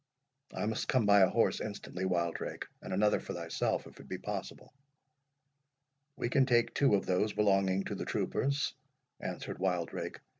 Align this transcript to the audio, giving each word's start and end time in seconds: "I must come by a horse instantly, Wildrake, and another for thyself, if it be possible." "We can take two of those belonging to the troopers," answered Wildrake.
"I 0.51 0.65
must 0.65 0.87
come 0.87 1.05
by 1.05 1.19
a 1.19 1.29
horse 1.29 1.61
instantly, 1.61 2.05
Wildrake, 2.05 2.65
and 2.81 2.91
another 2.91 3.19
for 3.19 3.33
thyself, 3.35 3.85
if 3.85 3.99
it 3.99 4.07
be 4.07 4.17
possible." 4.17 4.73
"We 6.17 6.27
can 6.27 6.47
take 6.47 6.73
two 6.73 6.95
of 6.95 7.05
those 7.05 7.33
belonging 7.33 7.83
to 7.83 7.93
the 7.93 8.05
troopers," 8.05 8.73
answered 9.19 9.59
Wildrake. 9.59 10.19